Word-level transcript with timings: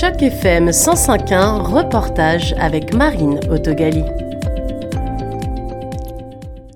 Choc 0.00 0.22
FM 0.22 0.70
105.1, 0.70 1.60
reportage 1.60 2.54
avec 2.58 2.94
Marine 2.94 3.38
Autogali. 3.50 4.02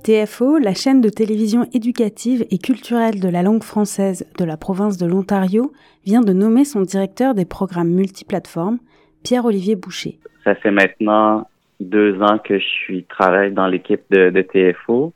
TFO, 0.04 0.58
la 0.58 0.74
chaîne 0.74 1.00
de 1.00 1.08
télévision 1.08 1.64
éducative 1.72 2.44
et 2.50 2.58
culturelle 2.58 3.20
de 3.20 3.28
la 3.30 3.42
langue 3.42 3.62
française 3.62 4.30
de 4.38 4.44
la 4.44 4.58
province 4.58 4.98
de 4.98 5.06
l'Ontario, 5.06 5.72
vient 6.04 6.20
de 6.20 6.34
nommer 6.34 6.66
son 6.66 6.82
directeur 6.82 7.32
des 7.32 7.46
programmes 7.46 7.88
multiplateformes, 7.88 8.76
Pierre-Olivier 9.22 9.76
Boucher. 9.76 10.18
Ça 10.44 10.54
fait 10.54 10.70
maintenant 10.70 11.48
deux 11.80 12.20
ans 12.20 12.36
que 12.36 12.58
je 12.58 12.66
suis 12.66 13.04
travaille 13.04 13.52
dans 13.52 13.68
l'équipe 13.68 14.02
de, 14.10 14.42
TFO, 14.42 15.14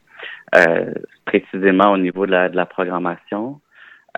euh, 0.57 0.95
précisément 1.27 1.93
au 1.93 1.99
niveau 1.99 2.25
de 2.25 2.33
la, 2.33 2.65
programmation. 2.65 3.61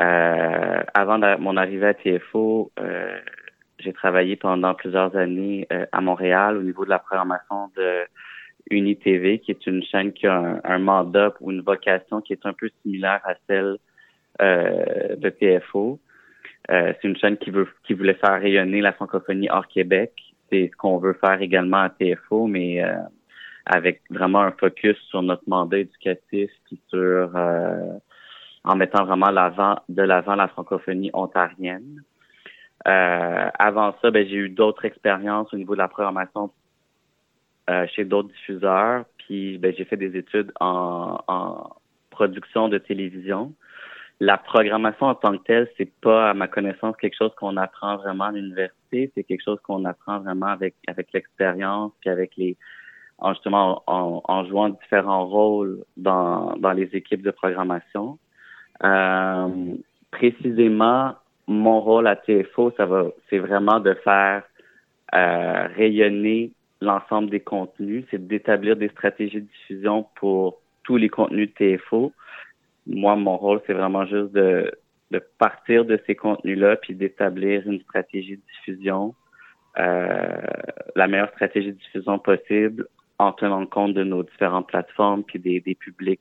Euh, 0.00 0.80
avant 0.94 1.18
mon 1.40 1.56
arrivée 1.56 1.88
à 1.88 1.94
TFO, 1.94 2.70
euh, 2.78 3.18
j'ai 3.82 3.92
travaillé 3.92 4.36
pendant 4.36 4.74
plusieurs 4.74 5.16
années 5.16 5.66
euh, 5.72 5.86
à 5.92 6.00
Montréal 6.00 6.56
au 6.56 6.62
niveau 6.62 6.84
de 6.84 6.90
la 6.90 6.98
programmation 6.98 7.70
de 7.76 8.04
UniTV, 8.70 9.40
qui 9.40 9.50
est 9.50 9.66
une 9.66 9.82
chaîne 9.82 10.12
qui 10.12 10.26
a 10.26 10.60
un, 10.62 10.78
mandat 10.78 11.34
ou 11.40 11.50
une 11.50 11.62
vocation 11.62 12.20
qui 12.20 12.32
est 12.32 12.46
un 12.46 12.52
peu 12.52 12.70
similaire 12.82 13.20
à 13.24 13.34
celle 13.48 13.78
euh, 14.40 15.16
de 15.16 15.28
TFO. 15.30 15.98
Euh, 16.70 16.92
c'est 17.00 17.08
une 17.08 17.16
chaîne 17.16 17.36
qui 17.36 17.50
veut 17.50 17.68
qui 17.84 17.94
voulait 17.94 18.14
faire 18.14 18.40
rayonner 18.40 18.80
la 18.80 18.92
francophonie 18.92 19.48
hors 19.50 19.66
Québec. 19.66 20.12
C'est 20.50 20.68
ce 20.70 20.76
qu'on 20.76 20.98
veut 20.98 21.14
faire 21.14 21.40
également 21.40 21.78
à 21.78 21.90
TFO, 21.90 22.46
mais 22.46 22.82
avec 23.66 24.02
vraiment 24.10 24.40
un 24.40 24.52
focus 24.52 24.96
sur 25.08 25.22
notre 25.22 25.44
mandat 25.46 25.78
éducatif 25.78 26.50
puis 26.66 26.80
sur 26.88 27.30
en 28.64 28.76
mettant 28.76 29.04
vraiment 29.04 29.30
l'avant 29.30 29.76
de 29.88 30.02
l'avant 30.02 30.34
la 30.34 30.48
francophonie 30.48 31.10
ontarienne. 31.12 32.02
Euh, 32.88 33.50
avant 33.58 33.94
ça, 34.00 34.10
ben, 34.10 34.26
j'ai 34.26 34.36
eu 34.36 34.48
d'autres 34.48 34.84
expériences 34.84 35.52
au 35.52 35.56
niveau 35.56 35.74
de 35.74 35.78
la 35.78 35.88
programmation 35.88 36.50
euh, 37.68 37.86
chez 37.88 38.04
d'autres 38.04 38.28
diffuseurs. 38.28 39.04
Puis 39.18 39.58
ben, 39.58 39.74
j'ai 39.76 39.84
fait 39.84 39.96
des 39.96 40.16
études 40.16 40.52
en, 40.60 41.18
en, 41.28 41.70
production 42.10 42.68
de 42.68 42.78
télévision. 42.78 43.54
La 44.18 44.36
programmation 44.36 45.06
en 45.06 45.14
tant 45.14 45.38
que 45.38 45.42
telle, 45.44 45.70
c'est 45.78 45.90
pas, 46.00 46.30
à 46.30 46.34
ma 46.34 46.48
connaissance, 46.48 46.94
quelque 46.96 47.16
chose 47.16 47.34
qu'on 47.36 47.56
apprend 47.56 47.96
vraiment 47.96 48.24
à 48.24 48.32
l'université. 48.32 49.10
C'est 49.14 49.24
quelque 49.24 49.42
chose 49.42 49.58
qu'on 49.62 49.84
apprend 49.86 50.20
vraiment 50.20 50.48
avec 50.48 50.74
avec 50.88 51.12
l'expérience, 51.14 51.92
puis 52.00 52.10
avec 52.10 52.36
les 52.36 52.56
en, 53.18 53.32
justement 53.34 53.82
en, 53.86 54.22
en, 54.24 54.44
jouant 54.46 54.70
différents 54.70 55.26
rôles 55.26 55.84
dans, 55.96 56.54
dans 56.56 56.72
les 56.72 56.90
équipes 56.94 57.22
de 57.22 57.30
programmation. 57.30 58.18
Euh, 58.82 59.74
précisément, 60.10 61.14
mon 61.50 61.80
rôle 61.80 62.06
à 62.06 62.14
TFO, 62.14 62.72
ça 62.76 62.86
va, 62.86 63.06
c'est 63.28 63.38
vraiment 63.38 63.80
de 63.80 63.92
faire 63.94 64.44
euh, 65.14 65.66
rayonner 65.74 66.52
l'ensemble 66.80 67.28
des 67.28 67.40
contenus, 67.40 68.04
c'est 68.10 68.24
d'établir 68.24 68.76
des 68.76 68.88
stratégies 68.88 69.40
de 69.40 69.46
diffusion 69.46 70.06
pour 70.14 70.60
tous 70.84 70.96
les 70.96 71.08
contenus 71.08 71.50
de 71.52 71.76
TFO. 71.76 72.12
Moi, 72.86 73.16
mon 73.16 73.36
rôle, 73.36 73.60
c'est 73.66 73.72
vraiment 73.72 74.06
juste 74.06 74.30
de, 74.30 74.72
de 75.10 75.20
partir 75.38 75.84
de 75.84 76.00
ces 76.06 76.14
contenus-là 76.14 76.76
puis 76.76 76.94
d'établir 76.94 77.68
une 77.68 77.80
stratégie 77.80 78.36
de 78.36 78.42
diffusion, 78.54 79.16
euh, 79.78 80.40
la 80.94 81.08
meilleure 81.08 81.30
stratégie 81.30 81.72
de 81.72 81.78
diffusion 81.78 82.20
possible 82.20 82.86
en 83.18 83.32
tenant 83.32 83.66
compte 83.66 83.94
de 83.94 84.04
nos 84.04 84.22
différentes 84.22 84.68
plateformes 84.68 85.24
puis 85.24 85.40
des, 85.40 85.58
des 85.58 85.74
publics 85.74 86.20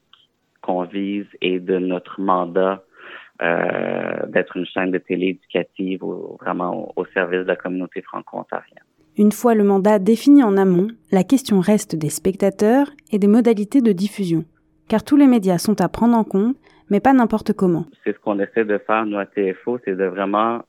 qu'on 0.62 0.86
vise 0.86 1.28
et 1.42 1.60
de 1.60 1.78
notre 1.78 2.20
mandat 2.20 2.84
euh, 3.42 4.26
d'être 4.28 4.58
une 4.58 4.66
chaîne 4.66 4.92
de 4.92 4.98
télé 4.98 5.28
éducative 5.28 6.02
vraiment 6.42 6.92
au, 6.96 7.06
service 7.14 7.40
de 7.40 7.46
la 7.46 7.56
communauté 7.56 8.02
franco-ontarienne. 8.02 8.84
Une 9.18 9.32
fois 9.32 9.56
le 9.56 9.64
mandat 9.64 9.98
défini 10.00 10.44
en 10.44 10.58
amont, 10.58 10.90
la 11.12 11.24
question 11.24 11.60
reste 11.60 11.96
des 11.96 12.10
spectateurs 12.10 12.88
et 13.12 13.20
des 13.20 13.28
modalités 13.28 13.82
de 13.82 13.92
diffusion, 13.92 14.44
car 14.88 15.04
tous 15.04 15.18
les 15.18 15.28
médias 15.28 15.58
sont 15.58 15.80
à 15.82 15.90
prendre 15.90 16.18
en 16.18 16.24
compte, 16.24 16.58
mais 16.90 17.00
pas 17.00 17.14
n'importe 17.14 17.54
comment. 17.54 17.86
C'est 18.04 18.14
ce 18.14 18.20
qu'on 18.20 18.40
essaie 18.40 18.66
de 18.66 18.78
faire, 18.78 19.06
nous, 19.06 19.18
à 19.18 19.26
TFO, 19.26 19.80
c'est 19.86 19.96
de 19.96 20.06
vraiment 20.06 20.62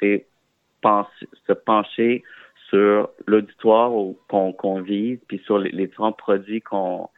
se 0.00 1.52
pencher 1.52 2.22
sur 2.70 3.10
l'auditoire 3.26 3.92
qu'on 4.28 4.80
vise, 4.80 5.18
puis 5.28 5.40
sur 5.44 5.58
les, 5.58 5.86
différents 5.86 6.12
produits 6.12 6.62
qu'on, 6.62 7.08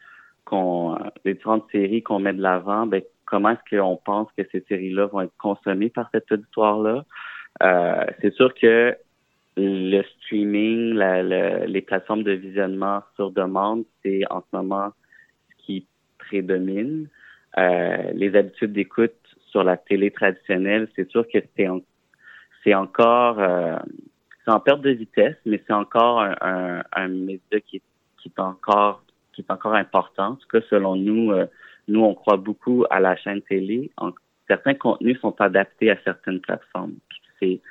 qu'on, 0.45 0.97
les 1.25 1.35
différentes 1.35 1.65
séries 1.71 2.03
qu'on 2.03 2.19
met 2.19 2.33
de 2.33 2.41
l'avant, 2.41 2.85
ben, 2.85 3.01
comment 3.29 3.51
est-ce 3.51 3.77
qu'on 3.77 3.97
pense 3.97 4.27
que 4.37 4.43
ces 4.51 4.61
séries-là 4.67 5.05
vont 5.05 5.21
être 5.21 5.37
consommées 5.37 5.89
par 5.89 6.09
cette 6.11 6.31
auditoire-là. 6.31 7.05
Euh, 7.63 8.05
c'est 8.21 8.33
sûr 8.33 8.53
que 8.53 8.97
le 9.55 10.01
streaming, 10.03 10.93
les 10.93 11.81
plateformes 11.81 12.23
de 12.23 12.31
visionnement 12.31 13.03
sur 13.15 13.31
demande, 13.31 13.83
c'est 14.03 14.21
en 14.29 14.41
ce 14.41 14.55
moment 14.55 14.91
ce 15.49 15.65
qui 15.65 15.85
prédomine. 16.17 17.07
Euh, 17.57 18.11
les 18.13 18.35
habitudes 18.35 18.73
d'écoute 18.73 19.15
sur 19.51 19.63
la 19.63 19.77
télé 19.77 20.11
traditionnelle, 20.11 20.87
c'est 20.95 21.09
sûr 21.09 21.27
que 21.27 21.39
c'est 22.63 22.73
encore 22.73 23.39
euh, 23.39 23.77
c'est 24.45 24.51
en 24.51 24.59
perte 24.59 24.81
de 24.81 24.91
vitesse, 24.91 25.35
mais 25.45 25.61
c'est 25.67 25.73
encore 25.73 26.21
un, 26.21 26.83
un, 26.93 27.07
média 27.07 27.59
qui 27.59 27.81
qui 28.21 28.29
est 28.29 28.39
encore 28.39 29.03
qui 29.33 29.41
est 29.41 29.51
encore 29.51 29.73
important. 29.73 30.27
En 30.27 30.35
tout 30.35 30.47
cas, 30.47 30.61
selon 30.69 30.95
nous, 30.95 31.33
nous, 31.89 32.03
on 32.03 32.13
croit 32.13 32.37
beaucoup 32.37 32.85
à 32.89 32.99
la 32.99 33.15
chaîne 33.15 33.41
télé. 33.41 33.91
certains 34.47 34.75
contenus 34.75 35.19
sont 35.19 35.39
adaptés 35.41 35.91
à 35.91 35.97
certaines 36.03 36.39
plateformes. 36.39 36.95
C'est 37.39 37.61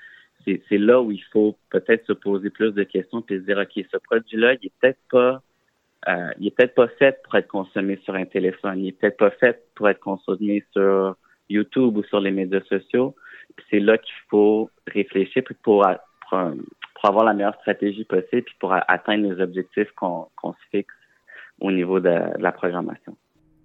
c'est 0.70 0.78
là 0.78 1.02
où 1.02 1.12
il 1.12 1.22
faut 1.32 1.58
peut-être 1.68 2.06
se 2.06 2.12
poser 2.14 2.48
plus 2.48 2.72
de 2.72 2.82
questions 2.82 3.22
et 3.28 3.38
se 3.38 3.44
dire 3.44 3.58
ok 3.58 3.84
ce 3.92 3.98
produit-là 3.98 4.54
il 4.54 4.66
est 4.66 4.72
peut-être 4.80 5.00
pas 5.10 5.42
euh, 6.08 6.30
il 6.38 6.46
est 6.46 6.50
peut-être 6.56 6.74
pas 6.74 6.88
fait 6.88 7.20
pour 7.22 7.34
être 7.34 7.48
consommé 7.48 7.98
sur 8.04 8.14
un 8.14 8.24
téléphone 8.24 8.78
il 8.78 8.88
est 8.88 8.92
peut-être 8.92 9.18
pas 9.18 9.30
fait 9.30 9.62
pour 9.74 9.90
être 9.90 10.00
consommé 10.00 10.64
sur 10.72 11.16
YouTube 11.50 11.98
ou 11.98 12.02
sur 12.04 12.20
les 12.20 12.30
médias 12.30 12.62
sociaux 12.62 13.14
c'est 13.68 13.80
là 13.80 13.98
qu'il 13.98 14.14
faut 14.30 14.70
réfléchir 14.86 15.42
pour, 15.44 15.54
pour, 15.64 15.86
avoir 17.04 17.24
la 17.24 17.34
meilleure 17.34 17.56
stratégie 17.56 18.04
possible 18.04 18.44
puis 18.44 18.56
pour 18.58 18.72
atteindre 18.72 19.30
les 19.30 19.42
objectifs 19.42 19.90
qu'on 19.92 20.28
se 20.44 20.68
fixe 20.70 20.94
au 21.60 21.72
niveau 21.72 22.00
de 22.00 22.16
la 22.38 22.52
programmation. 22.52 23.16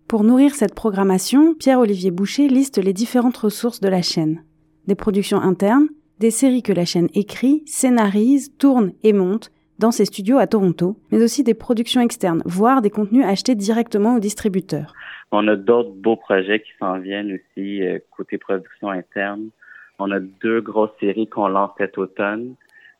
Pour 0.08 0.24
nourrir 0.24 0.54
cette 0.54 0.76
programmation, 0.76 1.56
Pierre-Olivier 1.56 2.12
Boucher 2.12 2.48
liste 2.48 2.78
les 2.78 2.94
différentes 2.94 3.38
ressources 3.38 3.80
de 3.80 3.90
la 3.90 4.02
chaîne. 4.02 4.44
Des 4.86 4.96
productions 4.96 5.42
internes, 5.42 5.88
des 6.20 6.32
séries 6.32 6.62
que 6.62 6.74
la 6.74 6.86
chaîne 6.86 7.10
écrit, 7.16 7.64
scénarise, 7.66 8.56
tourne 8.58 8.94
et 9.04 9.14
monte 9.14 9.52
dans 9.80 9.92
ses 9.92 10.06
studios 10.06 10.38
à 10.38 10.48
Toronto, 10.48 10.98
mais 11.12 11.24
aussi 11.24 11.44
des 11.44 11.54
productions 11.56 12.02
externes, 12.02 12.44
voire 12.46 12.82
des 12.82 12.90
contenus 12.90 13.26
achetés 13.26 13.56
directement 13.56 14.16
aux 14.16 14.20
distributeurs. 14.20 14.94
On 15.32 15.48
a 15.48 15.56
d'autres 15.56 15.94
beaux 15.96 16.16
projets 16.16 16.60
qui 16.60 16.70
s'en 16.80 17.00
viennent 17.00 17.34
aussi 17.34 17.82
euh, 17.82 17.98
côté 18.16 18.38
production 18.38 18.90
interne. 18.90 19.50
On 19.98 20.12
a 20.12 20.20
deux 20.20 20.62
grosses 20.62 20.96
séries 21.00 21.28
qu'on 21.28 21.48
lance 21.48 21.72
cet 21.78 21.98
automne. 21.98 22.56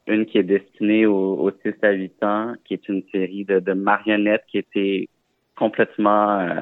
Une 0.08 0.26
qui 0.26 0.40
est 0.40 0.44
destinée 0.44 1.06
aux, 1.06 1.52
6 1.64 1.74
à 1.84 1.92
8 1.92 2.24
ans, 2.24 2.54
qui 2.66 2.74
est 2.74 2.90
une 2.90 3.04
série 3.12 3.46
de, 3.46 3.60
de 3.60 3.74
marionnettes 3.74 4.44
qui 4.50 4.58
était 4.58 5.08
complètement 5.56 6.40
euh, 6.40 6.62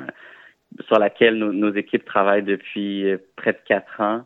sur 0.87 0.99
laquelle 0.99 1.37
nos, 1.37 1.73
équipes 1.73 2.05
travaillent 2.05 2.43
depuis 2.43 3.09
euh, 3.09 3.17
près 3.35 3.53
de 3.53 3.59
quatre 3.65 3.99
ans, 3.99 4.25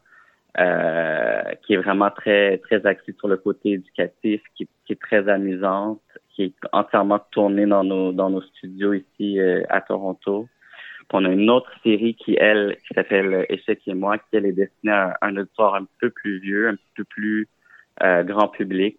euh, 0.59 1.41
qui 1.63 1.73
est 1.73 1.77
vraiment 1.77 2.11
très 2.11 2.59
très 2.59 2.85
axée 2.85 3.13
sur 3.17 3.27
le 3.27 3.37
côté 3.37 3.71
éducatif, 3.73 4.41
qui, 4.55 4.67
est 4.89 5.01
très 5.01 5.27
amusante, 5.27 6.01
qui 6.29 6.43
est 6.43 6.53
entièrement 6.71 7.19
tournée 7.31 7.65
dans 7.65 7.83
nos 7.83 8.11
dans 8.11 8.29
nos 8.29 8.41
studios 8.41 8.93
ici 8.93 9.39
euh, 9.39 9.63
à 9.69 9.81
Toronto. 9.81 10.47
On 11.13 11.23
a 11.23 11.29
une 11.29 11.49
autre 11.49 11.71
série 11.83 12.15
qui 12.15 12.35
elle 12.39 12.77
qui 12.87 12.93
s'appelle 12.93 13.45
Échec 13.49 13.79
et 13.87 13.93
moi, 13.93 14.17
qui 14.17 14.25
elle 14.33 14.47
est 14.47 14.53
destinée 14.53 14.91
à 14.91 15.17
un 15.21 15.37
auditoire 15.37 15.75
un 15.75 15.87
peu 15.99 16.09
plus 16.09 16.39
vieux, 16.39 16.69
un 16.69 16.75
peu 16.95 17.03
plus 17.03 17.47
grand 18.01 18.49
public. 18.49 18.97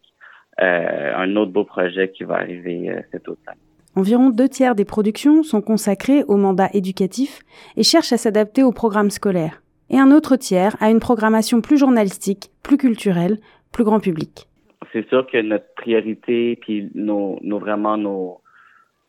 un 0.59 1.37
autre 1.37 1.53
beau 1.53 1.65
projet 1.65 2.11
qui 2.11 2.25
va 2.25 2.37
arriver 2.37 3.05
cet 3.11 3.29
automne. 3.29 3.57
Environ 3.97 4.29
deux 4.29 4.49
tiers 4.49 4.75
des 4.75 4.85
productions 4.85 5.43
sont 5.43 5.63
consacrées 5.63 6.23
au 6.25 6.37
mandat 6.37 6.69
éducatif 6.75 7.41
et 7.79 7.83
cherchent 7.83 8.13
à 8.13 8.19
s'adapter 8.19 8.63
au 8.63 8.71
programme 8.71 9.09
scolaire. 9.09 9.63
Et 9.89 9.99
un 9.99 10.11
autre 10.11 10.37
tiers 10.37 10.77
à 10.81 10.91
une 10.91 11.01
programmation 11.01 11.63
plus 11.63 11.79
journalistique, 11.79 12.51
plus 12.63 12.77
culturelle, 12.77 13.39
plus 13.73 13.85
grand 13.85 13.99
public. 13.99 14.49
C'est 14.93 15.09
sûr 15.09 15.27
que 15.27 15.41
notre 15.41 15.73
priorité, 15.77 16.57
puis 16.61 16.91
nos, 16.95 17.39
vraiment 17.59 17.97
nos 17.97 18.43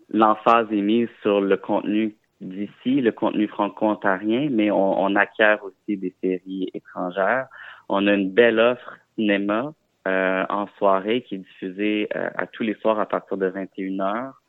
l'emphase 0.10 0.68
est 0.72 0.82
mise 0.82 1.10
sur 1.22 1.42
le 1.42 1.58
contenu 1.58 2.16
d'ici, 2.40 3.02
le 3.02 3.12
contenu 3.12 3.50
franco-ontarien, 3.50 4.48
mais 4.50 4.72
on, 4.72 5.04
on, 5.04 5.16
acquiert 5.18 5.62
aussi 5.66 5.98
des 5.98 6.16
séries 6.24 6.70
étrangères. 6.74 7.48
On 7.90 8.08
a 8.08 8.14
une 8.14 8.32
belle 8.32 8.60
offre 8.60 9.00
cinéma 9.16 9.74
euh, 10.08 10.46
en 10.48 10.68
soirée 10.78 11.24
qui 11.24 11.36
est 11.36 11.40
diffusée 11.40 12.08
euh, 12.16 12.30
à 12.38 12.48
tous 12.48 12.64
les 12.64 12.76
soirs 12.76 12.98
à 13.00 13.06
partir 13.06 13.36
de 13.36 13.48
21 13.48 14.00
heures. 14.00 14.42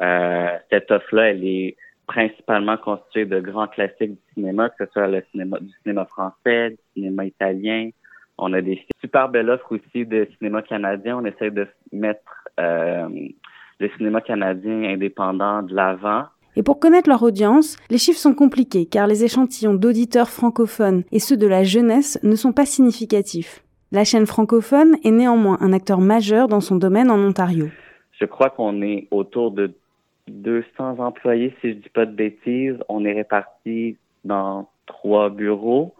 Euh, 0.00 0.56
cette 0.70 0.90
offre-là, 0.90 1.30
elle 1.30 1.44
est 1.44 1.76
principalement 2.06 2.76
constituée 2.76 3.24
de 3.24 3.40
grands 3.40 3.68
classiques 3.68 4.12
du 4.12 4.34
cinéma, 4.34 4.68
que 4.70 4.84
ce 4.84 4.92
soit 4.92 5.06
le 5.06 5.22
cinéma 5.30 5.58
du 5.60 5.72
cinéma 5.82 6.04
français, 6.06 6.70
du 6.70 6.78
cinéma 6.94 7.24
italien. 7.24 7.90
On 8.36 8.52
a 8.52 8.60
des 8.60 8.84
super 9.00 9.28
belles 9.28 9.50
offres 9.50 9.72
aussi 9.72 10.06
de 10.06 10.26
cinéma 10.38 10.62
canadien. 10.62 11.18
On 11.18 11.24
essaie 11.24 11.50
de 11.50 11.68
mettre 11.92 12.20
euh, 12.58 13.08
le 13.78 13.88
cinéma 13.96 14.20
canadien 14.22 14.84
indépendant 14.84 15.62
de 15.62 15.74
l'avant. 15.74 16.24
Et 16.56 16.62
pour 16.62 16.80
connaître 16.80 17.08
leur 17.08 17.22
audience, 17.22 17.76
les 17.90 17.98
chiffres 17.98 18.18
sont 18.18 18.34
compliqués 18.34 18.86
car 18.86 19.06
les 19.06 19.24
échantillons 19.24 19.74
d'auditeurs 19.74 20.30
francophones 20.30 21.04
et 21.12 21.20
ceux 21.20 21.36
de 21.36 21.46
la 21.46 21.62
jeunesse 21.62 22.18
ne 22.24 22.34
sont 22.34 22.52
pas 22.52 22.66
significatifs. 22.66 23.62
La 23.92 24.04
chaîne 24.04 24.26
francophone 24.26 24.96
est 25.04 25.10
néanmoins 25.10 25.58
un 25.60 25.72
acteur 25.72 26.00
majeur 26.00 26.48
dans 26.48 26.60
son 26.60 26.76
domaine 26.76 27.10
en 27.10 27.18
Ontario. 27.18 27.68
Je 28.20 28.24
crois 28.24 28.50
qu'on 28.50 28.82
est 28.82 29.06
autour 29.10 29.52
de 29.52 29.72
200 30.30 30.98
employés, 30.98 31.54
si 31.60 31.70
je 31.70 31.74
dis 31.74 31.88
pas 31.88 32.06
de 32.06 32.14
bêtises. 32.14 32.76
On 32.88 33.04
est 33.04 33.12
répartis 33.12 33.96
dans 34.24 34.68
trois 34.86 35.30
bureaux. 35.30 35.94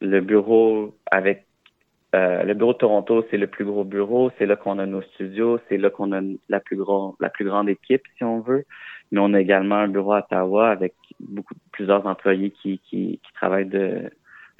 Le 0.00 0.20
bureau 0.20 0.94
avec 1.10 1.46
euh, 2.14 2.44
le 2.44 2.54
bureau 2.54 2.72
de 2.72 2.78
Toronto, 2.78 3.24
c'est 3.30 3.36
le 3.36 3.46
plus 3.48 3.64
gros 3.64 3.84
bureau. 3.84 4.30
C'est 4.38 4.46
là 4.46 4.56
qu'on 4.56 4.78
a 4.78 4.86
nos 4.86 5.02
studios. 5.02 5.58
C'est 5.68 5.78
là 5.78 5.90
qu'on 5.90 6.12
a 6.12 6.20
la 6.48 6.60
plus, 6.60 6.76
grande 6.76 7.68
équipe, 7.68 8.02
si 8.16 8.24
on 8.24 8.40
veut. 8.40 8.64
Mais 9.10 9.20
on 9.20 9.34
a 9.34 9.40
également 9.40 9.76
un 9.76 9.88
bureau 9.88 10.12
à 10.12 10.18
Ottawa 10.20 10.70
avec 10.70 10.94
plusieurs 11.72 12.06
employés 12.06 12.52
qui, 12.62 13.20
travaillent 13.34 13.66
de, 13.66 14.10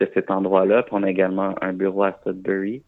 de 0.00 0.10
cet 0.14 0.30
endroit-là. 0.30 0.82
Puis 0.82 0.94
on 0.94 1.02
a 1.04 1.10
également 1.10 1.54
un 1.60 1.72
bureau 1.72 2.02
à 2.02 2.18
Sudbury. 2.24 2.82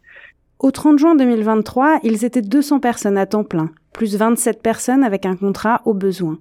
Au 0.58 0.70
30 0.70 0.98
juin 0.98 1.14
2023, 1.14 2.00
ils 2.02 2.24
étaient 2.24 2.40
200 2.40 2.80
personnes 2.80 3.18
à 3.18 3.26
temps 3.26 3.44
plein, 3.44 3.70
plus 3.96 4.14
27 4.14 4.62
personnes 4.62 5.02
avec 5.02 5.24
un 5.24 5.36
contrat 5.36 5.80
au 5.86 5.94
besoin. 5.94 6.38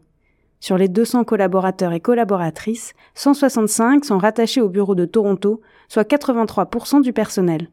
Sur 0.59 0.77
les 0.77 0.89
200 0.89 1.23
collaborateurs 1.23 1.93
et 1.93 2.01
collaboratrices, 2.01 2.91
165 3.13 4.03
sont 4.03 4.17
rattachés 4.17 4.59
au 4.59 4.67
bureau 4.67 4.93
de 4.93 5.05
Toronto, 5.05 5.61
soit 5.87 6.03
83% 6.03 7.01
du 7.01 7.13
personnel. 7.13 7.69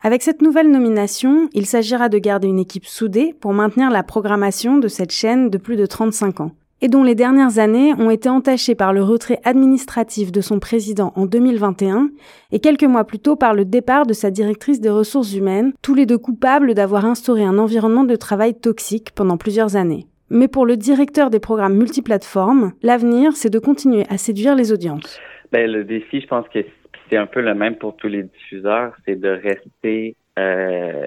Avec 0.00 0.22
cette 0.22 0.40
nouvelle 0.40 0.70
nomination, 0.70 1.50
il 1.52 1.66
s'agira 1.66 2.08
de 2.08 2.16
garder 2.16 2.48
une 2.48 2.58
équipe 2.58 2.86
soudée 2.86 3.34
pour 3.38 3.52
maintenir 3.52 3.90
la 3.90 4.02
programmation 4.02 4.78
de 4.78 4.88
cette 4.88 5.12
chaîne 5.12 5.50
de 5.50 5.58
plus 5.58 5.76
de 5.76 5.84
35 5.84 6.40
ans 6.40 6.52
et 6.82 6.88
dont 6.88 7.02
les 7.02 7.14
dernières 7.14 7.58
années 7.58 7.92
ont 7.94 8.10
été 8.10 8.28
entachées 8.28 8.74
par 8.74 8.92
le 8.92 9.02
retrait 9.02 9.40
administratif 9.44 10.32
de 10.32 10.40
son 10.40 10.58
président 10.58 11.12
en 11.16 11.26
2021 11.26 12.10
et 12.52 12.60
quelques 12.60 12.84
mois 12.84 13.04
plus 13.04 13.18
tôt 13.18 13.36
par 13.36 13.54
le 13.54 13.64
départ 13.64 14.06
de 14.06 14.12
sa 14.12 14.30
directrice 14.30 14.80
des 14.80 14.90
ressources 14.90 15.34
humaines, 15.34 15.72
tous 15.82 15.94
les 15.94 16.06
deux 16.06 16.18
coupables 16.18 16.74
d'avoir 16.74 17.04
instauré 17.04 17.44
un 17.44 17.58
environnement 17.58 18.04
de 18.04 18.16
travail 18.16 18.58
toxique 18.58 19.10
pendant 19.14 19.36
plusieurs 19.36 19.76
années. 19.76 20.06
Mais 20.30 20.48
pour 20.48 20.64
le 20.64 20.76
directeur 20.76 21.28
des 21.28 21.40
programmes 21.40 21.76
multiplateformes, 21.76 22.72
l'avenir, 22.82 23.32
c'est 23.32 23.50
de 23.50 23.58
continuer 23.58 24.04
à 24.08 24.16
séduire 24.16 24.54
les 24.54 24.72
audiences. 24.72 25.20
Ben, 25.50 25.70
le 25.70 25.82
défi, 25.84 26.20
je 26.20 26.26
pense 26.28 26.48
que 26.48 26.60
c'est 27.08 27.16
un 27.16 27.26
peu 27.26 27.40
le 27.40 27.54
même 27.54 27.74
pour 27.74 27.96
tous 27.96 28.06
les 28.06 28.22
diffuseurs, 28.22 28.94
c'est 29.04 29.16
de 29.16 29.28
rester 29.28 30.14
euh, 30.38 31.04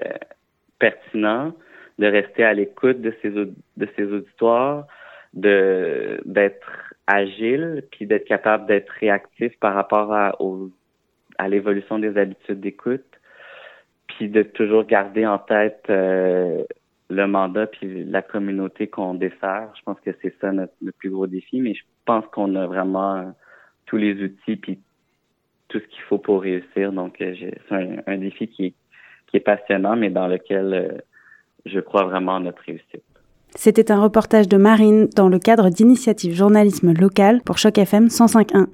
pertinent, 0.78 1.52
de 1.98 2.06
rester 2.06 2.44
à 2.44 2.52
l'écoute 2.52 3.00
de 3.00 3.14
ces, 3.22 3.30
de 3.30 3.88
ces 3.96 4.04
auditoires, 4.04 4.86
de 5.34 6.20
d'être 6.24 6.94
agile, 7.06 7.84
puis 7.90 8.06
d'être 8.06 8.24
capable 8.24 8.66
d'être 8.66 8.90
réactif 8.90 9.52
par 9.60 9.74
rapport 9.74 10.12
à, 10.12 10.36
à 11.38 11.48
l'évolution 11.48 11.98
des 11.98 12.16
habitudes 12.16 12.60
d'écoute, 12.60 13.04
puis 14.06 14.28
de 14.28 14.42
toujours 14.42 14.84
garder 14.84 15.26
en 15.26 15.38
tête 15.38 15.84
euh, 15.90 16.64
le 17.10 17.26
mandat 17.26 17.66
puis 17.66 18.04
la 18.04 18.22
communauté 18.22 18.86
qu'on 18.86 19.14
dessert. 19.14 19.70
Je 19.76 19.82
pense 19.84 20.00
que 20.00 20.10
c'est 20.22 20.34
ça 20.40 20.52
notre, 20.52 20.72
plus 20.98 21.10
gros 21.10 21.26
défi, 21.26 21.60
mais 21.60 21.74
je 21.74 21.82
pense 22.04 22.24
qu'on 22.32 22.54
a 22.54 22.66
vraiment 22.66 23.34
tous 23.86 23.96
les 23.96 24.22
outils 24.22 24.56
puis 24.56 24.78
tout 25.68 25.80
ce 25.80 25.86
qu'il 25.86 26.02
faut 26.02 26.18
pour 26.18 26.42
réussir. 26.42 26.92
Donc, 26.92 27.20
euh, 27.20 27.34
c'est 27.68 28.02
un, 28.06 28.18
défi 28.18 28.48
qui 28.48 28.66
est, 28.66 28.74
qui 29.26 29.36
est 29.36 29.40
passionnant, 29.40 29.96
mais 29.96 30.10
dans 30.10 30.28
lequel 30.28 30.74
euh, 30.74 30.98
je 31.66 31.80
crois 31.80 32.04
vraiment 32.04 32.36
à 32.36 32.40
notre 32.40 32.62
réussite. 32.62 33.02
C'était 33.56 33.92
un 33.92 34.00
reportage 34.00 34.48
de 34.48 34.56
Marine 34.56 35.08
dans 35.14 35.28
le 35.28 35.38
cadre 35.38 35.70
d'initiative 35.70 36.34
journalisme 36.34 36.92
local 36.92 37.40
pour 37.44 37.58
Choc 37.58 37.78
FM 37.78 38.08
105.1. 38.08 38.66